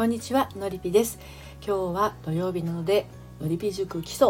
[0.00, 1.18] こんにちはのりぴです。
[1.62, 3.04] 今日は土曜日なので
[3.38, 4.28] のりぴ塾基礎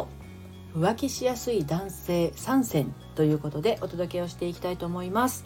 [0.74, 5.44] 浮気しやすい男性3選ということでお届けをしていきたいと思います。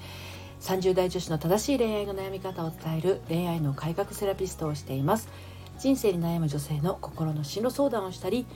[0.62, 5.28] 30代女子の正しい恋愛の悩み方を伝える恋愛の改革セラピストをしています。
[5.78, 8.46] 人生に悩む女性の心の進路相談をしたり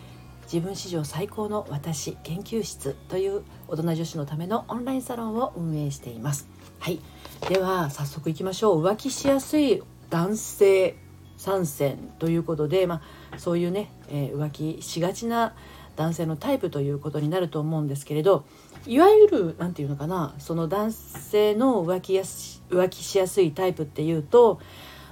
[0.45, 6.49] 自分史上最高の私研究室という大人女子のためのオンラインサロンを運営しています。
[6.79, 6.99] はい。
[7.47, 8.83] では早速いきましょう。
[8.83, 10.97] 浮気しやすい男性
[11.39, 13.01] 3選ということで、ま
[13.33, 15.55] あ、そういうね、えー、浮気しがちな
[15.97, 18.45] 男性のタイプということになると思うんですけれど
[18.87, 24.61] いわゆる何て言うのかなその男性の浮気や浮気しやすいタイプっていうと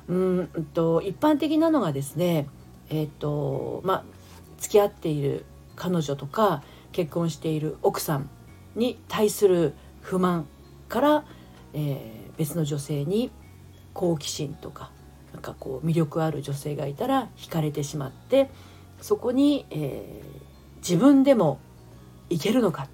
[0.08, 2.48] うんと一般的なのがですね
[2.90, 4.04] えっ、ー、とまあ
[4.58, 6.62] 付き合っている彼女とか
[6.92, 8.30] 結婚している奥さん
[8.76, 10.46] に対する不満
[10.88, 11.24] から、
[11.74, 13.30] えー、別の女性に
[13.92, 14.90] 好奇心とか
[15.36, 18.48] なんかこう魅力ある女性がいたら惹かれてしまって
[19.02, 21.60] そこに、えー、自分でも
[22.30, 22.88] いけるのか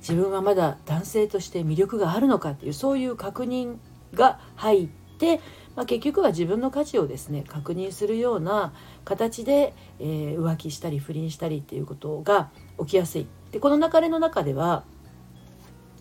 [0.00, 3.76] 自分はまだ男性として魅力があるのかっていうそういう確認
[4.14, 5.40] が入って、
[5.76, 8.72] まあ、結局は自分の価値をですね確認するような
[9.04, 13.28] 形で、えー、浮気したり不倫したりっていうことが起きやすい。
[13.52, 14.82] でこの流れの中では、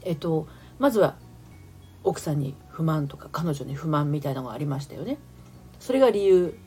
[0.01, 0.47] えっと、
[0.79, 1.15] まずは
[2.03, 5.19] 奥さんに不満とか彼女に不満みたいなのがありましたよね。
[5.79, 6.57] それが理由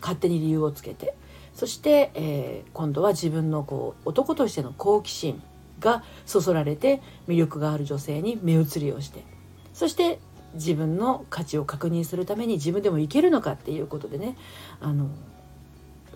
[0.00, 1.14] 勝手に理由をつけて。
[1.54, 5.42] そして、えー、今度は自分のこう男としての好奇心
[5.80, 9.24] がそそられて魅力がある女性に目移りをして。
[9.72, 10.18] そして
[10.54, 14.36] 自分の価値を確認するために自分でもいけるのかっていうことでね。
[14.80, 15.08] あの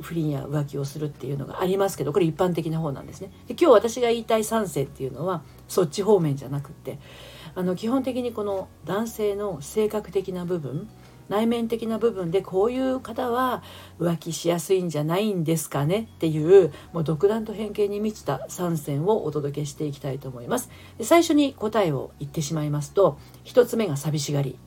[0.00, 3.30] 不倫や浮気をするっていうのがありますけどこれ一般的な方なんですね。
[3.48, 6.98] で今日私が言いたい3世っていうのはそっち方面じゃなくって。
[7.54, 10.88] あの基本的にこの男性の性格的な部分
[11.30, 13.62] 内面的な部分でこういう方は
[14.00, 20.70] 浮気しやすいんじゃないんですかねっていうもう独断と偏見に満ちた3選をお届けしていきたいと思います。
[20.98, 24.58] で最初に答えを言ってしまいますと1つ目が寂しがり。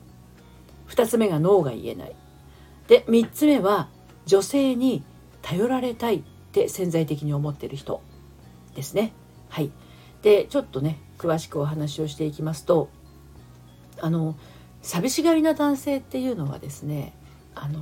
[0.88, 2.16] 2つ目が脳が言えない。
[2.88, 3.88] で3つ目は
[4.24, 5.04] 女性に
[5.42, 6.22] 頼られたいっ
[6.52, 8.00] て潜在的に思ってる人
[8.74, 9.12] ですね。
[9.50, 9.70] はい。
[10.22, 12.88] でちょっとね詳しくお話をしていきますと
[14.00, 14.34] あの
[14.84, 17.14] 寂しがりな男性っていうのはですね
[17.54, 17.80] あの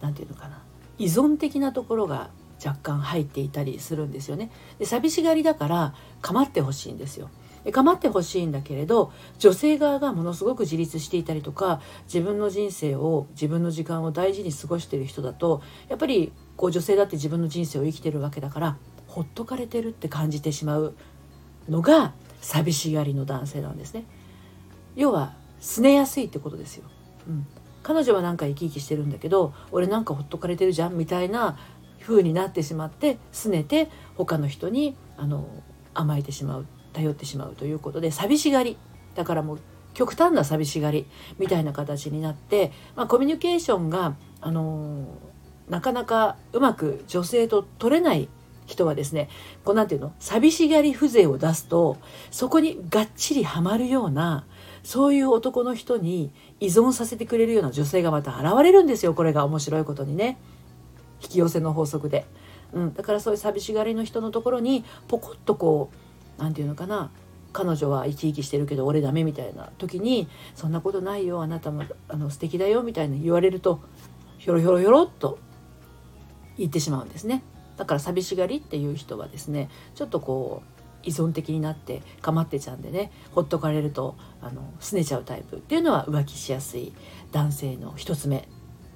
[0.00, 0.62] 何て言うのかな
[0.96, 2.30] 依存的なところが
[2.64, 4.50] 若干入っていたりするんですよね。
[4.78, 7.30] で寂しがりだから構ってほしいんですよ。
[7.64, 18.76] で構ってほしいんだけれど女性側がものすごく自立していたりとか自分の人生を自分の時間を大事に過ごしている人だとやっぱりこう女性だって自分の人生を生きてるわけだから
[19.08, 20.94] ほっとかれてるって感じてしまう
[21.68, 24.04] のが寂しがりの男性なんですね。
[24.96, 26.84] 要は拗ねやすいってことですよ。
[27.28, 27.46] うん、
[27.82, 31.58] 彼女はなんか生き生きしてるんだけど俺なんかほっとかれてるじゃんみたいな
[32.00, 35.46] 風になってしまって拗ねて他の人にあの
[35.94, 38.76] 甘えてしまう頼ってしまうということで寂しがり。
[39.14, 39.60] だからもう
[39.92, 41.06] 極端な寂しがり。
[41.38, 45.04] みたいな形になって、まあ、コミュニケーションがあの
[45.68, 48.28] なかなかうまく女性と取れない
[48.70, 49.28] 人はですね
[49.64, 50.12] こうなんていうの？
[50.18, 51.98] 寂しがり風情を出すと
[52.30, 54.46] そこにがっちりはまるような
[54.82, 60.38] そういう男の人に依存させてくれるような女性がまた現れるんですよこれが面白いことにね。
[61.22, 62.24] 引き寄せの法則で、
[62.72, 65.90] うん、だからそういう寂しがりの人のところにポコッとこ
[66.38, 67.10] う何て言うのかな
[67.52, 73.80] 彼女は生き生きしてるけど俺ダメみたいな時に「そんなことないよあなたもあの素敵だよ」みたいに言われると
[74.38, 75.38] ひょろひょろひょろっと
[76.56, 77.42] 言ってしまうんですね。
[77.80, 86.92] だから寂しがりっていう人はですねちょっとこう依存的になって構ってちゃんでねほっとかれるとあの拗ねちゃうタイプっていうのは浮気しやすい
[87.32, 88.46] 男性の1つ目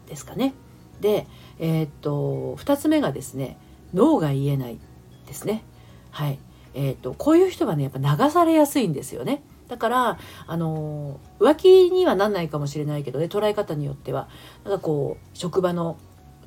[0.07, 0.53] ですかね。
[1.01, 1.27] で、
[1.59, 3.57] えー、っと2つ目がですね
[3.95, 4.79] 脳が言えない
[5.27, 5.65] ですね。
[6.11, 6.39] はい
[6.75, 9.43] えー、っとこういう人はねやっぱ流されやすいんですよね。
[9.69, 14.29] だからあの浮気にはなんないかもしれないけどね捉え方によっては
[14.63, 15.97] なんかこう職場の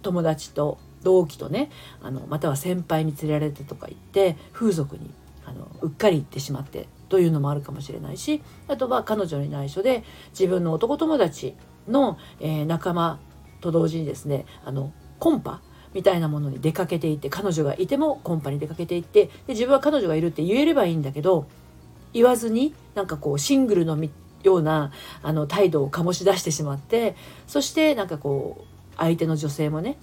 [0.03, 1.69] 友達と同期とね
[2.01, 5.11] あのまたは先輩に連れられてとか言って風俗に
[5.45, 11.55] あのうっかり行ってしまってというのもあるかもしれないしあとは彼女に内緒で自分の男友達
[11.87, 13.19] の、えー、仲間
[13.61, 15.61] と同時にですねあのコンパ
[15.93, 21.47] みたいなものに出かけていって彼女がいてもコンパに出かけていってで自分は彼女がいるって言えればいいんだけど
[22.13, 23.97] 言わずになんかこうシングルの
[24.43, 24.91] ような
[25.23, 27.15] あの態度を醸し出してしまって
[27.47, 29.97] そしてなんかこう相手の女性もね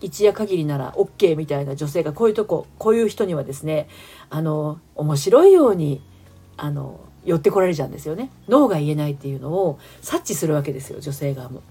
[0.00, 3.88] 一夜限りなら OK みたいな女性がこういうとここういう人にはですね
[4.30, 6.02] あの面白いように
[6.56, 11.62] あの寄ってこられちゃうんですよね脳が言えないっていうのを察知するわけですよ女性側も。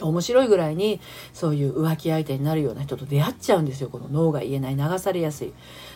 [0.00, 1.00] 面白いぐらいに
[1.32, 5.52] そういう浮気相手になるような人と出会っちゃうんですよこの脳が言えない流されやすい。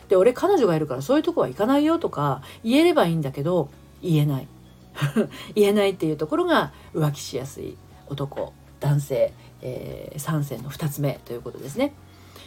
[0.09, 3.71] で俺彼女がいるからそういうとこは行かないよとか言えればいいんだけど
[4.01, 4.49] 言えない
[5.55, 7.77] 言えないっていうところが浮気しやすい
[8.07, 9.33] 男男性、
[9.63, 11.93] えー、3選の2つ目ということですね。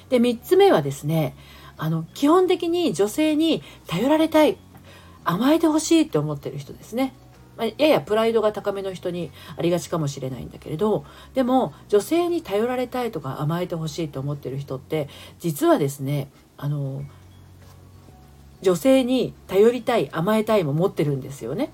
[0.10, 1.36] で3つ目はですね
[1.78, 4.58] あの基本的に女性に頼られたい
[5.24, 7.13] 甘えてほしいって思ってる人ですね。
[7.58, 15.10] まあややプライドが高めの人にありがちかもしれないんだけれどでも女性に頼られたいとか甘えてほしいと思ってる人って
[15.40, 17.04] 実はですねあの
[18.62, 21.72] 女性に頼りたい甘えたいも持ってるんですよね。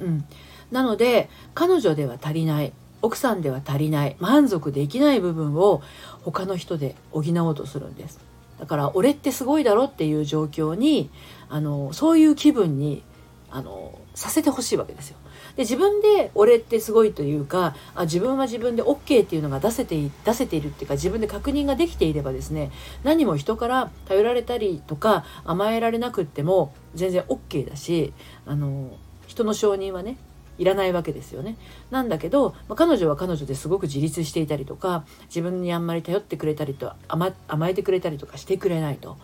[0.00, 0.24] うん、
[0.70, 2.72] なので彼女では足りない
[3.02, 5.82] 奥さんでは足りない満足できない部分を
[6.22, 8.18] 他の人で補おうとするんです。
[8.58, 11.10] だから俺ってすごいだろっていう状況に
[11.48, 13.02] あのそういう気分に
[13.50, 15.16] あのさせてほしいわけですよ。
[15.56, 22.70] で自分で俺ってすごいというかあ自分は自分で OK っていうのが出せて出せているっていうか自分で確認ができていればですね
[23.02, 28.12] 何も人から頼られたりとか甘えられなくっても全然 OK だし
[28.46, 28.90] あの
[29.26, 30.16] 人の承認はね
[30.58, 31.56] いらないわけですよね。
[31.90, 39.16] なんだけど、まあ、彼女は彼女ですごく自立していたりとか自分にあんまり頼ってくれたりと甘甘えてくれたりとかしてくれないと。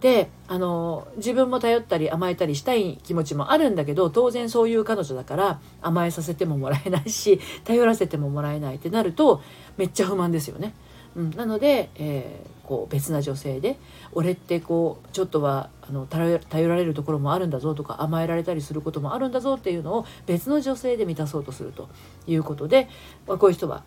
[0.00, 9.40] であの自分も頼ったり甘えたりしたい気持ちもあるんだけど当然そういう彼女だから甘えさせてももらえないし頼らせてももらえないってなると
[9.78, 10.74] めっちゃ不満ですよね。
[11.16, 13.76] うん、なので、えー、こう別な女性で
[14.12, 21.88] 俺ってこうちょっとはあの頼られるところもあるんだぞとか甘えられたりすることもあるんだぞっていうのを別の女性で満たそうとすると
[22.26, 22.88] いうことで、
[23.26, 23.84] まあ、こういう人は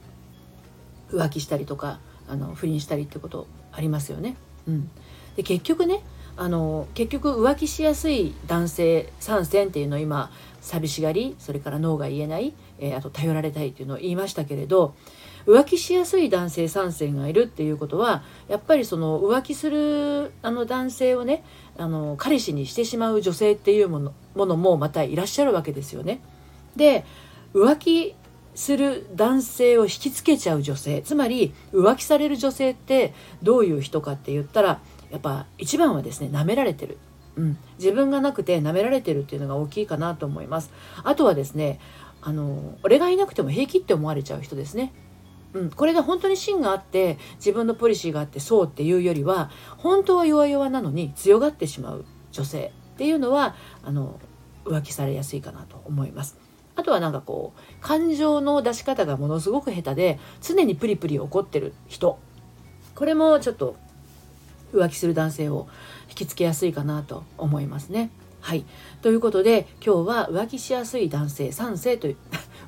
[1.09, 4.35] 浮気したりとかあの不倫したりってことありますよね。
[4.67, 4.89] うん、
[5.35, 6.03] で結局ね
[6.35, 10.31] あの結局浮気しやすい男性3選っていうのを今
[10.61, 14.93] 寂しがりそれから脳が言えない、えー、あと頼られたいっていうのを言いましたけれど
[15.47, 21.43] 浮気しやすい男性3選がいるっていうことはやっぱりその浮気するあの男性をね
[21.77, 26.19] あの彼氏にしてしまう女性っていうものものもまたいらっしゃるわけですよね。
[26.75, 27.05] で
[27.53, 28.13] 浮気
[28.55, 36.97] する男性を引きつけちゃう女性つまり浮気される女性ってどういう人かって言ったらやっぱ一番はですね舐められてる、
[37.37, 40.71] うん、自分がなくて舐められてるっていうのが大きいかなと思います。
[41.03, 41.79] あとはですね
[42.21, 44.91] あの俺がいなくても平気って思われちゃう人ですね。
[45.53, 54.19] うん、これが本当に芯があって自分のポリシーがあってそうっていうよりは本当は弱々なのに強がってしまう女性っていうのはあの
[54.65, 56.37] 浮気されやすいかなと思います。
[56.75, 62.19] あとはなんかこう感情の出し方がものすごく下手で常にプリプリ怒ってる人
[62.93, 63.75] これもちょっと
[64.73, 65.67] 浮気する男性を
[66.09, 68.11] 引きつけやすいかなと思いますね。
[68.41, 68.63] はい。
[69.01, 72.17] ということで今日は浮気しやすい男性3世という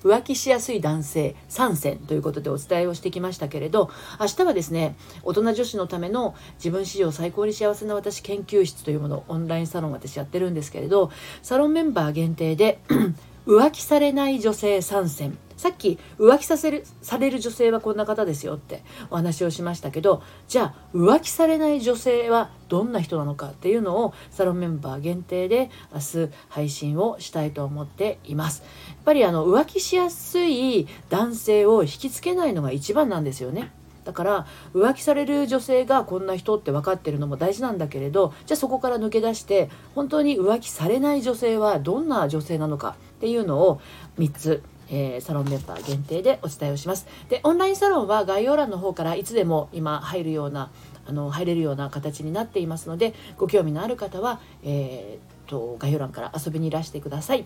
[0.04, 11.12] 浮気しやすい男性3選ということでお伝えをしてきましたけれど明日はですね大人女子のための自分史上最高に幸せな私研究室というものオンラインサロン私やってるんですけれど
[11.42, 12.80] サロンメンバー限定で
[13.46, 15.38] 浮気されない女性3選。
[15.60, 28.64] さっき浮気させるされる女性はこんな方ですよってお話をしましたけどじゃあ浮気されない女性はどんな人なのかっていうのをサロンメンバー限定で明日配信をしたいと思っています。
[28.88, 33.74] やっぱりあの浮気しやすい男性を引きつけないのが一番なんですよね。
[34.06, 43.82] だから浮気される女性がこんな人って分かってるのも大事なんだけれどじゃあそこから抜け出して本当に浮気されない女性はどんな女性なのかっていうのを
[44.18, 47.08] 3つえー、サロンメンバー限定でお伝えをします。
[47.30, 50.72] で、オンラインサロンは概要欄の方からいつでも今入るような、
[51.06, 57.46] あの、入れるような形になっていますので、ご興味のある方は、えー、と、概要欄から遊びにいらしてください。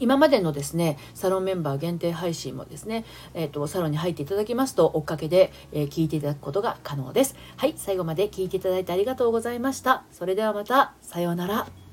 [0.00, 7.36] 今までのですね、サロンメンバー限定配信もですね、えっ、ー、と、サロンに入っていただきますと、追っかけで、えー、聞いていただくことが可能です。
[7.56, 10.04] はい、最後まで聞いていただいてありがとうございました。
[10.10, 11.83] それではまた、さようなら。